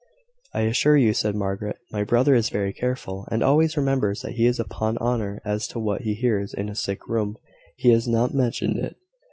"I 0.51 0.61
assure 0.61 0.97
you," 0.97 1.13
said 1.13 1.35
Margaret, 1.35 1.77
"my 1.91 2.03
brother 2.03 2.33
is 2.33 2.49
very 2.49 2.73
careful, 2.73 3.27
and 3.31 3.43
always 3.43 3.77
remembers 3.77 4.21
that 4.23 4.31
he 4.33 4.47
is 4.47 4.59
upon 4.59 4.97
honour 4.97 5.39
as 5.45 5.67
to 5.67 5.79
what 5.79 6.01
he 6.01 6.15
hears 6.15 6.55
in 6.55 6.69
a 6.69 6.75
sick 6.75 7.07
room. 7.07 7.37
He 7.77 7.91
has 7.91 8.07
not 8.07 8.33
mentioned 8.33 8.79
it." 8.79 8.95